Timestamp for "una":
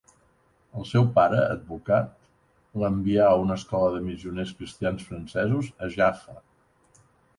3.43-3.59